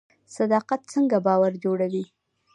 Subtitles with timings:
[0.35, 2.03] صداقت څنګه باور جوړوي؟